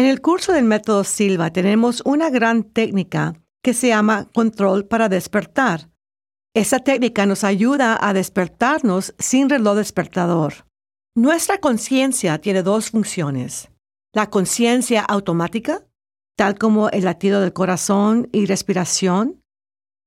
En 0.00 0.06
el 0.06 0.22
curso 0.22 0.54
del 0.54 0.64
método 0.64 1.04
Silva 1.04 1.52
tenemos 1.52 2.00
una 2.06 2.30
gran 2.30 2.64
técnica 2.64 3.34
que 3.62 3.74
se 3.74 3.88
llama 3.88 4.30
control 4.32 4.86
para 4.86 5.10
despertar. 5.10 5.90
Esa 6.54 6.78
técnica 6.78 7.26
nos 7.26 7.44
ayuda 7.44 7.98
a 8.00 8.14
despertarnos 8.14 9.14
sin 9.18 9.50
reloj 9.50 9.76
despertador. 9.76 10.64
Nuestra 11.14 11.58
conciencia 11.58 12.40
tiene 12.40 12.62
dos 12.62 12.92
funciones. 12.92 13.68
La 14.14 14.30
conciencia 14.30 15.02
automática, 15.02 15.86
tal 16.34 16.56
como 16.56 16.88
el 16.88 17.04
latido 17.04 17.42
del 17.42 17.52
corazón 17.52 18.30
y 18.32 18.46
respiración, 18.46 19.42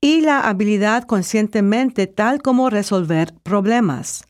y 0.02 0.22
la 0.22 0.40
habilidad 0.40 1.04
conscientemente, 1.04 2.08
tal 2.08 2.42
como 2.42 2.72
resolver 2.72 3.36
problemas. 3.44 4.26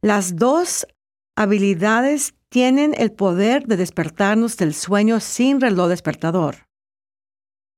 Las 0.00 0.36
dos 0.36 0.86
habilidades 1.36 2.32
tienen 2.50 2.94
el 2.96 3.12
poder 3.12 3.66
de 3.66 3.76
despertarnos 3.76 4.56
del 4.56 4.74
sueño 4.74 5.20
sin 5.20 5.60
reloj 5.60 5.88
despertador. 5.88 6.66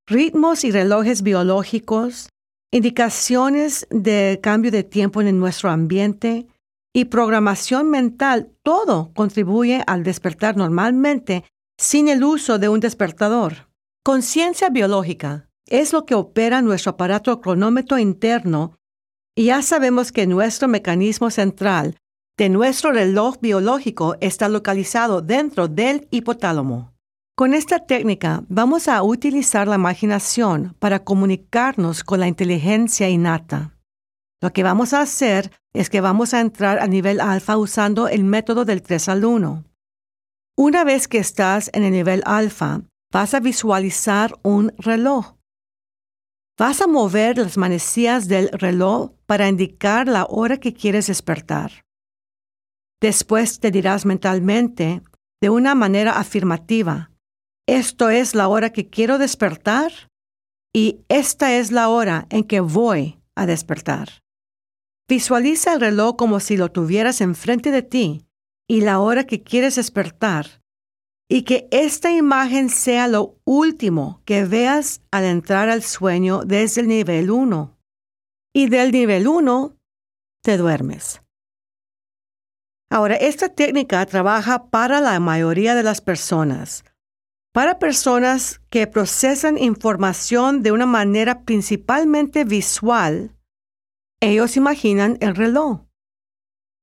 Ritmos 0.07 0.63
y 0.63 0.71
relojes 0.71 1.21
biológicos, 1.21 2.29
indicaciones 2.71 3.87
de 3.89 4.39
cambio 4.41 4.71
de 4.71 4.83
tiempo 4.83 5.21
en 5.21 5.39
nuestro 5.39 5.69
ambiente 5.69 6.47
y 6.93 7.05
programación 7.05 7.89
mental, 7.89 8.51
todo 8.63 9.11
contribuye 9.13 9.83
al 9.85 10.03
despertar 10.03 10.57
normalmente 10.57 11.43
sin 11.77 12.09
el 12.09 12.23
uso 12.23 12.59
de 12.59 12.69
un 12.69 12.79
despertador. 12.79 13.69
Conciencia 14.03 14.69
biológica 14.69 15.47
es 15.67 15.93
lo 15.93 16.05
que 16.05 16.15
opera 16.15 16.61
nuestro 16.61 16.91
aparato 16.91 17.39
cronómetro 17.41 17.99
interno 17.99 18.75
y 19.35 19.45
ya 19.45 19.61
sabemos 19.61 20.11
que 20.11 20.27
nuestro 20.27 20.67
mecanismo 20.67 21.29
central 21.29 21.95
de 22.39 22.47
nuestro 22.47 22.93
reloj 22.93 23.35
biológico 23.41 24.15
está 24.21 24.47
localizado 24.47 25.21
dentro 25.21 25.67
del 25.67 26.07
hipotálamo. 26.09 26.93
Con 27.35 27.53
esta 27.53 27.79
técnica 27.79 28.45
vamos 28.47 28.87
a 28.87 29.03
utilizar 29.03 29.67
la 29.67 29.75
imaginación 29.75 30.73
para 30.79 31.03
comunicarnos 31.03 32.01
con 32.05 32.21
la 32.21 32.29
inteligencia 32.29 33.09
innata. 33.09 33.77
Lo 34.41 34.53
que 34.53 34.63
vamos 34.63 34.93
a 34.93 35.01
hacer 35.01 35.51
es 35.73 35.89
que 35.89 35.99
vamos 35.99 36.33
a 36.33 36.39
entrar 36.39 36.79
a 36.79 36.87
nivel 36.87 37.19
alfa 37.19 37.57
usando 37.57 38.07
el 38.07 38.23
método 38.23 38.63
del 38.63 38.83
3 38.83 39.09
al 39.09 39.25
1. 39.25 39.65
Una 40.57 40.85
vez 40.85 41.09
que 41.09 41.17
estás 41.17 41.69
en 41.73 41.83
el 41.83 41.91
nivel 41.91 42.23
alfa, 42.25 42.83
vas 43.11 43.33
a 43.33 43.41
visualizar 43.41 44.33
un 44.43 44.71
reloj. 44.77 45.35
Vas 46.57 46.79
a 46.79 46.87
mover 46.87 47.37
las 47.37 47.57
manecillas 47.57 48.29
del 48.29 48.47
reloj 48.53 49.11
para 49.25 49.49
indicar 49.49 50.07
la 50.07 50.23
hora 50.23 50.55
que 50.55 50.73
quieres 50.73 51.07
despertar. 51.07 51.88
Después 53.01 53.59
te 53.59 53.71
dirás 53.71 54.05
mentalmente, 54.05 55.01
de 55.41 55.49
una 55.49 55.73
manera 55.73 56.19
afirmativa, 56.19 57.11
esto 57.67 58.09
es 58.09 58.33
la 58.33 58.47
hora 58.47 58.71
que 58.71 58.89
quiero 58.89 59.19
despertar 59.19 59.91
y 60.73 61.01
esta 61.07 61.55
es 61.55 61.71
la 61.71 61.89
hora 61.89 62.25
en 62.29 62.43
que 62.43 62.61
voy 62.61 63.19
a 63.35 63.45
despertar. 63.45 64.23
Visualiza 65.07 65.73
el 65.73 65.79
reloj 65.79 66.15
como 66.15 66.39
si 66.39 66.57
lo 66.57 66.71
tuvieras 66.71 67.21
enfrente 67.21 67.71
de 67.71 67.83
ti 67.83 68.25
y 68.67 68.81
la 68.81 68.99
hora 68.99 69.25
que 69.25 69.43
quieres 69.43 69.75
despertar 69.75 70.61
y 71.29 71.43
que 71.43 71.67
esta 71.71 72.11
imagen 72.11 72.69
sea 72.69 73.07
lo 73.07 73.39
último 73.45 74.23
que 74.25 74.45
veas 74.45 75.01
al 75.11 75.25
entrar 75.25 75.69
al 75.69 75.83
sueño 75.83 76.41
desde 76.43 76.81
el 76.81 76.87
nivel 76.87 77.29
1. 77.29 77.77
Y 78.53 78.67
del 78.69 78.91
nivel 78.91 79.27
1 79.27 79.77
te 80.43 80.57
duermes. 80.57 81.21
Ahora, 82.91 83.15
esta 83.15 83.49
técnica 83.49 84.03
trabaja 84.07 84.69
para 84.69 84.99
la 84.99 85.19
mayoría 85.19 85.75
de 85.75 85.83
las 85.83 86.01
personas. 86.01 86.83
Para 87.53 87.77
personas 87.77 88.61
que 88.71 88.87
procesan 88.87 89.59
información 89.59 90.63
de 90.63 90.71
una 90.71 90.87
manera 90.87 91.43
principalmente 91.43 92.45
visual, 92.45 93.35
ellos 94.19 94.57
imaginan 94.57 95.17
el 95.21 95.35
reloj. 95.35 95.81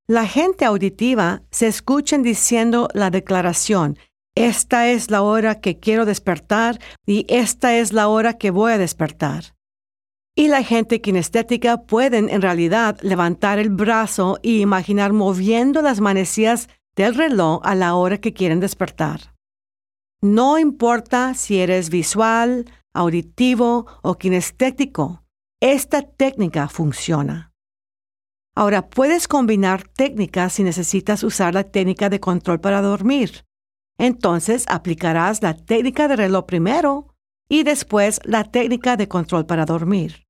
La 0.06 0.27
gente 0.27 0.65
auditiva 0.65 1.43
se 1.50 1.66
escuchan 1.66 2.22
diciendo 2.22 2.89
la 2.95 3.11
declaración, 3.11 3.99
esta 4.37 4.89
es 4.89 5.11
la 5.11 5.22
hora 5.22 5.61
que 5.61 5.81
quiero 5.81 6.05
despertar 6.05 6.78
y 7.05 7.27
esta 7.28 7.77
es 7.77 7.93
la 7.93 8.06
hora 8.06 8.34
que 8.34 8.53
voy 8.53 8.72
a 8.72 8.78
despertar 8.78 9.56
y 10.38 10.48
la 10.48 10.62
gente 10.62 11.00
kinestética 11.00 11.86
pueden 11.86 12.28
en 12.28 12.42
realidad 12.42 12.98
levantar 13.00 13.58
el 13.58 13.70
brazo 13.70 14.38
y 14.42 14.60
imaginar 14.60 15.14
moviendo 15.14 15.80
las 15.80 16.00
manecillas 16.00 16.69
del 16.94 17.14
reloj 17.14 17.60
a 17.64 17.74
la 17.74 17.94
hora 17.94 18.19
que 18.19 18.34
quieren 18.34 18.60
despertar. 18.60 19.34
No 20.20 20.58
importa 20.58 21.32
si 21.34 21.58
eres 21.58 21.88
visual, 21.88 22.70
auditivo 22.94 23.86
o 24.02 24.16
kinestético, 24.16 25.24
esta 25.60 26.02
técnica 26.02 26.68
funciona. 26.68 27.53
Ahora, 28.54 28.88
puedes 28.88 29.28
combinar 29.28 29.88
técnicas 29.88 30.54
si 30.54 30.62
necesitas 30.62 31.22
usar 31.22 31.54
la 31.54 31.64
técnica 31.64 32.08
de 32.08 32.20
control 32.20 32.60
para 32.60 32.82
dormir. 32.82 33.44
Entonces, 33.98 34.64
aplicarás 34.68 35.42
la 35.42 35.54
técnica 35.54 36.08
de 36.08 36.16
reloj 36.16 36.44
primero 36.47 37.14
y 37.48 37.62
después 37.62 38.20
la 38.24 38.44
técnica 38.44 38.97
de 38.97 39.08
control 39.08 39.47
para 39.47 39.64
dormir. 39.64 40.25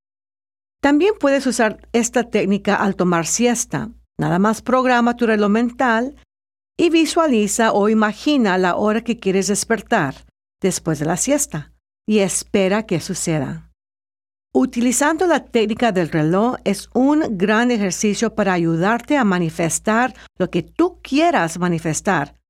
También 0.80 1.14
puedes 1.18 1.46
usar 1.46 1.88
esta 1.92 2.24
técnica 2.24 2.76
al 2.76 2.96
tomar 2.96 3.26
siesta. 3.26 3.90
Nada 4.18 4.38
más 4.38 4.62
programa 4.62 5.16
tu 5.16 5.26
reloj 5.26 5.50
mental 5.50 6.16
y 6.78 6.90
visualiza 6.90 7.72
o 7.72 7.88
imagina 7.88 8.58
la 8.58 8.76
hora 8.76 9.02
que 9.02 9.18
quieres 9.18 9.48
despertar 9.48 10.26
después 10.60 10.98
de 10.98 11.06
la 11.06 11.16
siesta 11.16 11.72
y 12.06 12.20
espera 12.20 12.84
que 12.84 13.00
suceda. 13.00 13.70
Utilizando 14.54 15.26
la 15.26 15.44
técnica 15.44 15.92
del 15.92 16.08
reloj 16.08 16.56
es 16.64 16.88
un 16.94 17.36
gran 17.36 17.70
ejercicio 17.70 18.34
para 18.34 18.54
ayudarte 18.54 19.18
a 19.18 19.24
manifestar 19.24 20.14
lo 20.38 20.50
que 20.50 20.62
tú 20.62 21.00
quieras 21.02 21.58
manifestar, 21.58 22.40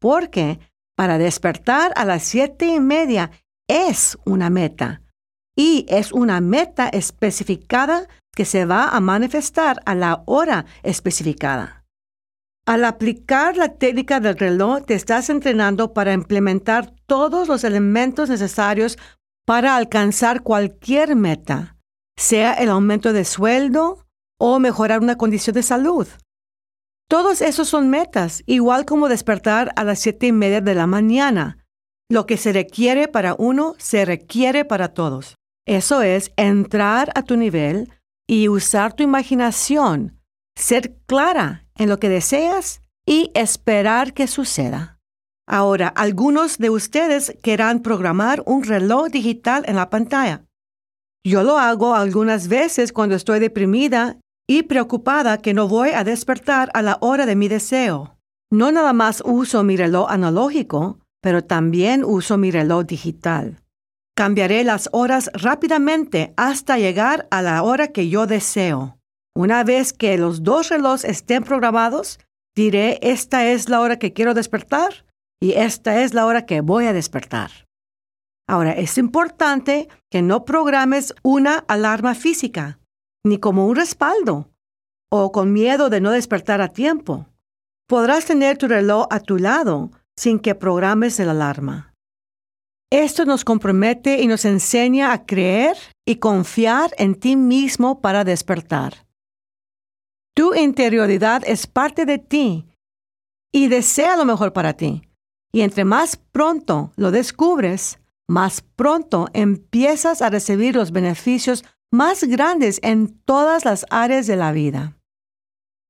porque 0.00 0.60
para 0.96 1.18
despertar 1.18 1.92
a 1.96 2.04
las 2.04 2.22
siete 2.22 2.66
y 2.66 2.78
media 2.78 3.32
es 3.68 4.16
una 4.24 4.48
meta 4.48 5.02
y 5.56 5.86
es 5.88 6.12
una 6.12 6.40
meta 6.40 6.88
especificada 6.88 8.06
que 8.34 8.44
se 8.44 8.66
va 8.66 8.90
a 8.90 9.00
manifestar 9.00 9.80
a 9.86 9.94
la 9.94 10.22
hora 10.26 10.66
especificada. 10.82 11.84
Al 12.66 12.84
aplicar 12.84 13.56
la 13.56 13.74
técnica 13.74 14.20
del 14.20 14.36
reloj, 14.36 14.84
te 14.84 14.94
estás 14.94 15.30
entrenando 15.30 15.94
para 15.94 16.12
implementar 16.12 16.92
todos 17.06 17.48
los 17.48 17.64
elementos 17.64 18.28
necesarios 18.28 18.98
para 19.46 19.76
alcanzar 19.76 20.42
cualquier 20.42 21.16
meta, 21.16 21.76
sea 22.18 22.52
el 22.54 22.68
aumento 22.68 23.12
de 23.12 23.24
sueldo 23.24 24.04
o 24.38 24.58
mejorar 24.58 25.00
una 25.00 25.16
condición 25.16 25.54
de 25.54 25.62
salud. 25.62 26.08
Todos 27.08 27.40
esos 27.40 27.68
son 27.68 27.88
metas, 27.88 28.42
igual 28.46 28.84
como 28.84 29.08
despertar 29.08 29.72
a 29.76 29.84
las 29.84 30.00
siete 30.00 30.26
y 30.26 30.32
media 30.32 30.60
de 30.60 30.74
la 30.74 30.88
mañana. 30.88 31.64
Lo 32.10 32.26
que 32.26 32.36
se 32.36 32.52
requiere 32.52 33.06
para 33.06 33.36
uno 33.38 33.74
se 33.78 34.04
requiere 34.04 34.64
para 34.64 34.88
todos. 34.88 35.36
Eso 35.66 36.02
es 36.02 36.32
entrar 36.36 37.10
a 37.16 37.22
tu 37.22 37.36
nivel 37.36 37.92
y 38.28 38.48
usar 38.48 38.92
tu 38.92 39.02
imaginación, 39.02 40.20
ser 40.56 40.96
clara 41.06 41.66
en 41.76 41.88
lo 41.88 41.98
que 41.98 42.08
deseas 42.08 42.80
y 43.04 43.30
esperar 43.34 44.14
que 44.14 44.28
suceda. 44.28 45.00
Ahora, 45.48 45.88
algunos 45.88 46.58
de 46.58 46.70
ustedes 46.70 47.36
querrán 47.42 47.80
programar 47.80 48.42
un 48.46 48.64
reloj 48.64 49.08
digital 49.08 49.64
en 49.66 49.76
la 49.76 49.90
pantalla. 49.90 50.44
Yo 51.24 51.42
lo 51.42 51.58
hago 51.58 51.94
algunas 51.94 52.48
veces 52.48 52.92
cuando 52.92 53.16
estoy 53.16 53.40
deprimida 53.40 54.18
y 54.48 54.62
preocupada 54.62 55.38
que 55.38 55.54
no 55.54 55.66
voy 55.68 55.90
a 55.90 56.04
despertar 56.04 56.70
a 56.74 56.82
la 56.82 56.98
hora 57.00 57.26
de 57.26 57.36
mi 57.36 57.48
deseo. 57.48 58.16
No 58.52 58.70
nada 58.70 58.92
más 58.92 59.22
uso 59.24 59.64
mi 59.64 59.76
reloj 59.76 60.08
analógico, 60.10 61.00
pero 61.20 61.42
también 61.42 62.04
uso 62.04 62.38
mi 62.38 62.52
reloj 62.52 62.86
digital. 62.86 63.58
Cambiaré 64.16 64.64
las 64.64 64.88
horas 64.92 65.30
rápidamente 65.34 66.32
hasta 66.38 66.78
llegar 66.78 67.28
a 67.30 67.42
la 67.42 67.62
hora 67.62 67.88
que 67.88 68.08
yo 68.08 68.26
deseo. 68.26 68.98
Una 69.36 69.62
vez 69.62 69.92
que 69.92 70.16
los 70.16 70.42
dos 70.42 70.70
relojes 70.70 71.04
estén 71.04 71.44
programados, 71.44 72.18
diré 72.56 72.98
esta 73.02 73.44
es 73.44 73.68
la 73.68 73.82
hora 73.82 73.98
que 73.98 74.14
quiero 74.14 74.32
despertar 74.32 75.04
y 75.38 75.52
esta 75.52 76.00
es 76.02 76.14
la 76.14 76.24
hora 76.24 76.46
que 76.46 76.62
voy 76.62 76.86
a 76.86 76.94
despertar. 76.94 77.50
Ahora, 78.48 78.72
es 78.72 78.96
importante 78.96 79.88
que 80.10 80.22
no 80.22 80.46
programes 80.46 81.14
una 81.22 81.58
alarma 81.68 82.14
física, 82.14 82.78
ni 83.22 83.38
como 83.38 83.66
un 83.66 83.76
respaldo, 83.76 84.48
o 85.12 85.30
con 85.30 85.52
miedo 85.52 85.90
de 85.90 86.00
no 86.00 86.10
despertar 86.10 86.62
a 86.62 86.68
tiempo. 86.68 87.26
Podrás 87.86 88.24
tener 88.24 88.56
tu 88.56 88.66
reloj 88.66 89.08
a 89.10 89.20
tu 89.20 89.36
lado 89.36 89.90
sin 90.16 90.38
que 90.38 90.54
programes 90.54 91.20
el 91.20 91.28
alarma. 91.28 91.92
Esto 92.96 93.26
nos 93.26 93.44
compromete 93.44 94.22
y 94.22 94.26
nos 94.26 94.46
enseña 94.46 95.12
a 95.12 95.26
creer 95.26 95.76
y 96.06 96.16
confiar 96.16 96.94
en 96.96 97.14
ti 97.14 97.36
mismo 97.36 98.00
para 98.00 98.24
despertar. 98.24 99.06
Tu 100.34 100.54
interioridad 100.54 101.42
es 101.46 101.66
parte 101.66 102.06
de 102.06 102.16
ti 102.16 102.64
y 103.52 103.68
desea 103.68 104.16
lo 104.16 104.24
mejor 104.24 104.54
para 104.54 104.78
ti. 104.78 105.02
Y 105.52 105.60
entre 105.60 105.84
más 105.84 106.16
pronto 106.16 106.90
lo 106.96 107.10
descubres, 107.10 107.98
más 108.30 108.62
pronto 108.62 109.28
empiezas 109.34 110.22
a 110.22 110.30
recibir 110.30 110.74
los 110.74 110.90
beneficios 110.90 111.66
más 111.92 112.24
grandes 112.24 112.80
en 112.82 113.18
todas 113.26 113.66
las 113.66 113.84
áreas 113.90 114.26
de 114.26 114.36
la 114.36 114.52
vida. 114.52 114.96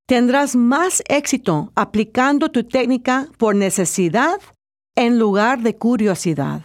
Tendrás 0.08 0.56
más 0.56 1.05
éxito 1.06 1.70
aplicando 1.76 2.50
tu 2.50 2.64
técnica 2.64 3.29
por 3.38 3.55
necesidad 3.55 4.41
en 4.97 5.20
lugar 5.20 5.62
de 5.62 5.76
curiosidad. 5.76 6.62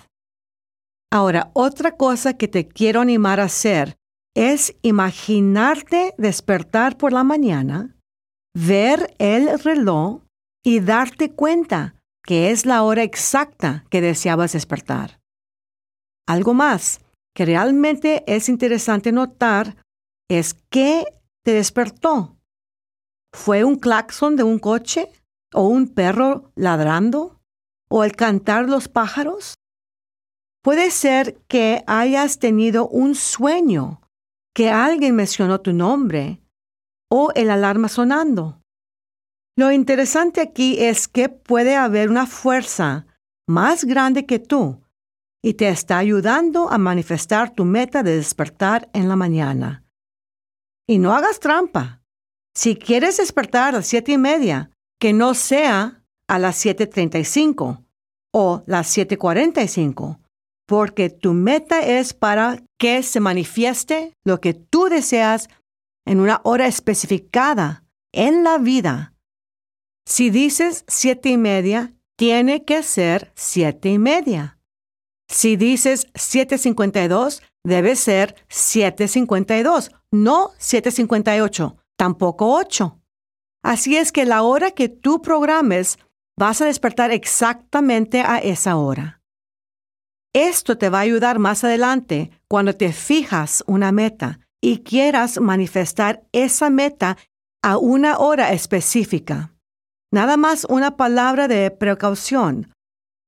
Ahora, 1.13 1.51
otra 1.53 1.97
cosa 1.97 2.37
que 2.37 2.47
te 2.47 2.67
quiero 2.67 3.01
animar 3.01 3.41
a 3.41 3.45
hacer 3.45 3.97
es 4.33 4.75
imaginarte 4.81 6.13
despertar 6.17 6.97
por 6.97 7.11
la 7.11 7.25
mañana, 7.25 7.97
ver 8.55 9.13
el 9.19 9.59
reloj 9.59 10.21
y 10.63 10.79
darte 10.79 11.31
cuenta 11.31 11.95
que 12.23 12.51
es 12.51 12.65
la 12.65 12.83
hora 12.83 13.03
exacta 13.03 13.83
que 13.89 13.99
deseabas 13.99 14.53
despertar. 14.53 15.19
Algo 16.27 16.53
más 16.53 17.01
que 17.35 17.45
realmente 17.45 18.23
es 18.25 18.47
interesante 18.47 19.11
notar 19.11 19.75
es 20.29 20.53
qué 20.69 21.03
te 21.43 21.51
despertó. 21.51 22.37
¿Fue 23.33 23.65
un 23.65 23.75
claxon 23.75 24.37
de 24.37 24.43
un 24.43 24.59
coche? 24.59 25.11
¿O 25.53 25.67
un 25.67 25.89
perro 25.89 26.51
ladrando? 26.55 27.41
¿O 27.89 28.05
el 28.05 28.15
cantar 28.15 28.69
los 28.69 28.87
pájaros? 28.87 29.55
Puede 30.63 30.91
ser 30.91 31.37
que 31.47 31.83
hayas 31.87 32.39
tenido 32.39 32.87
un 32.87 33.15
sueño, 33.15 34.01
que 34.53 34.69
alguien 34.69 35.15
mencionó 35.15 35.61
tu 35.61 35.73
nombre 35.73 36.41
o 37.09 37.31
el 37.35 37.49
alarma 37.49 37.89
sonando. 37.89 38.61
Lo 39.57 39.71
interesante 39.71 40.39
aquí 40.39 40.77
es 40.79 41.07
que 41.07 41.29
puede 41.29 41.75
haber 41.75 42.09
una 42.09 42.25
fuerza 42.25 43.05
más 43.47 43.83
grande 43.83 44.25
que 44.25 44.39
tú 44.39 44.81
y 45.43 45.55
te 45.55 45.69
está 45.69 45.97
ayudando 45.97 46.69
a 46.71 46.77
manifestar 46.77 47.53
tu 47.53 47.65
meta 47.65 48.03
de 48.03 48.15
despertar 48.15 48.89
en 48.93 49.09
la 49.09 49.15
mañana. 49.15 49.83
Y 50.87 50.99
no 50.99 51.13
hagas 51.13 51.39
trampa. 51.39 52.01
Si 52.55 52.75
quieres 52.75 53.17
despertar 53.17 53.69
a 53.69 53.77
las 53.77 53.87
siete 53.87 54.13
y 54.13 54.17
media, 54.17 54.71
que 54.99 55.13
no 55.13 55.33
sea 55.33 56.03
a 56.27 56.39
las 56.39 56.63
7.35 56.63 57.83
o 58.31 58.63
las 58.67 58.95
7.45, 58.95 60.20
porque 60.71 61.09
tu 61.09 61.33
meta 61.33 61.81
es 61.81 62.13
para 62.13 62.63
que 62.79 63.03
se 63.03 63.19
manifieste 63.19 64.13
lo 64.23 64.39
que 64.39 64.53
tú 64.53 64.85
deseas 64.85 65.49
en 66.05 66.21
una 66.21 66.39
hora 66.45 66.65
especificada 66.65 67.83
en 68.13 68.45
la 68.45 68.57
vida. 68.57 69.13
Si 70.05 70.29
dices 70.29 70.85
siete 70.87 71.27
y 71.27 71.35
media, 71.35 71.93
tiene 72.17 72.63
que 72.63 72.83
ser 72.83 73.33
siete 73.35 73.89
y 73.89 73.99
media. 73.99 74.59
Si 75.27 75.57
dices 75.57 76.07
752, 76.15 77.43
debe 77.65 77.97
ser 77.97 78.35
752, 78.47 79.91
no 80.09 80.51
758, 80.57 81.75
tampoco 81.97 82.55
8. 82.55 82.97
Así 83.61 83.97
es 83.97 84.13
que 84.13 84.23
la 84.23 84.43
hora 84.43 84.71
que 84.71 84.87
tú 84.87 85.21
programes, 85.21 85.99
vas 86.39 86.61
a 86.61 86.65
despertar 86.65 87.11
exactamente 87.11 88.21
a 88.21 88.37
esa 88.37 88.77
hora. 88.77 89.20
Esto 90.33 90.77
te 90.77 90.89
va 90.89 90.99
a 90.99 91.01
ayudar 91.01 91.39
más 91.39 91.63
adelante 91.63 92.31
cuando 92.47 92.73
te 92.75 92.93
fijas 92.93 93.63
una 93.67 93.91
meta 93.91 94.39
y 94.61 94.79
quieras 94.79 95.41
manifestar 95.41 96.23
esa 96.31 96.69
meta 96.69 97.17
a 97.61 97.77
una 97.77 98.17
hora 98.17 98.53
específica. 98.53 99.53
Nada 100.13 100.37
más 100.37 100.65
una 100.69 100.95
palabra 100.95 101.47
de 101.47 101.69
precaución. 101.71 102.73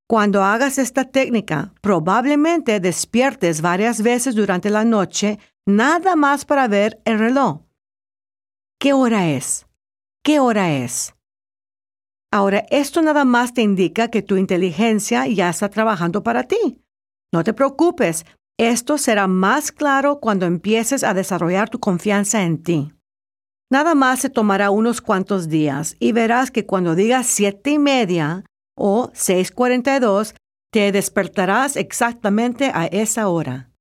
Cuando 0.08 0.44
hagas 0.44 0.78
esta 0.78 1.06
técnica, 1.06 1.74
probablemente 1.82 2.80
despiertes 2.80 3.62
varias 3.62 4.02
veces 4.02 4.36
durante 4.36 4.70
la 4.70 4.86
noche, 4.86 5.40
nada 5.66 6.16
más 6.16 6.46
para 6.46 6.68
ver 6.68 7.02
el 7.06 7.20
reloj. 7.20 7.62
¿Qué 8.80 8.94
hora 8.94 9.30
es? 9.30 9.66
¿Qué 10.24 10.40
hora 10.40 10.72
es? 10.72 11.16
Ahora, 12.32 12.66
esto 12.70 13.02
nada 13.02 13.26
más 13.26 13.54
te 13.54 13.62
indica 13.62 14.10
que 14.10 14.22
tu 14.22 14.38
inteligencia 14.38 15.28
ya 15.28 15.50
está 15.50 15.70
trabajando 15.70 16.24
para 16.24 16.44
ti. 16.44 16.83
No 17.34 17.44
te 17.44 17.54
preocupes, 17.54 18.26
esto 18.60 19.00
será 19.00 19.28
más 19.28 19.72
claro 19.72 20.20
cuando 20.20 20.46
empieces 20.46 21.04
a 21.04 21.16
desarrollar 21.16 21.68
tu 21.68 21.80
confianza 21.80 22.44
en 22.44 22.62
ti. 22.62 22.94
Nada 23.72 23.96
más 23.96 24.20
se 24.20 24.30
tomará 24.30 24.70
unos 24.70 25.02
cuantos 25.02 25.50
días 25.50 25.96
y 26.00 26.12
verás 26.12 26.52
que 26.52 26.68
cuando 26.68 26.94
digas 26.94 27.26
siete 27.26 27.72
y 27.72 27.80
media, 27.80 28.46
o 28.78 29.12
6.42, 29.14 30.36
te 30.72 30.92
despertarás 30.92 31.76
exactamente 31.76 32.72
a 32.72 32.86
esa 32.86 33.28
hora. 33.30 33.72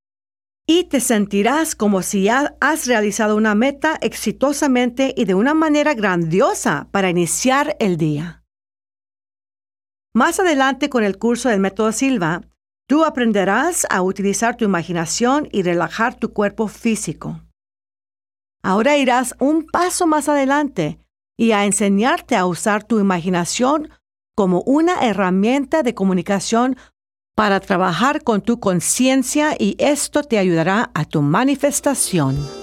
Y 0.65 0.85
te 0.85 0.99
sentirás 0.99 1.75
como 1.75 2.01
si 2.01 2.23
ya 2.23 2.55
has 2.59 2.87
realizado 2.87 3.35
una 3.35 3.53
meta 3.53 3.99
exitosamente 4.01 5.13
y 5.15 5.25
de 5.25 5.35
una 5.35 5.53
manera 5.53 5.93
grandiosa 5.93 6.87
para 6.89 7.11
iniciar 7.11 7.75
el 7.79 7.97
día. 7.97 8.43
Más 10.15 10.39
adelante 10.39 10.89
con 10.89 11.03
el 11.03 11.19
curso 11.19 11.49
del 11.49 11.59
método 11.59 11.91
Silva, 11.91 12.41
tú 12.87 13.05
aprenderás 13.05 13.85
a 13.89 14.01
utilizar 14.01 14.55
tu 14.55 14.65
imaginación 14.65 15.47
y 15.51 15.63
relajar 15.63 16.15
tu 16.15 16.33
cuerpo 16.33 16.67
físico. 16.67 17.41
Ahora 18.63 18.97
irás 18.97 19.35
un 19.39 19.65
paso 19.65 20.07
más 20.07 20.29
adelante 20.29 20.99
y 21.37 21.51
a 21.51 21.65
enseñarte 21.65 22.35
a 22.35 22.45
usar 22.45 22.83
tu 22.83 22.99
imaginación 22.99 23.89
como 24.35 24.61
una 24.61 25.05
herramienta 25.05 25.83
de 25.83 25.93
comunicación 25.93 26.77
para 27.35 27.59
trabajar 27.59 28.23
con 28.23 28.41
tu 28.41 28.59
conciencia 28.59 29.55
y 29.57 29.75
esto 29.79 30.23
te 30.23 30.37
ayudará 30.37 30.91
a 30.93 31.05
tu 31.05 31.21
manifestación. 31.21 32.62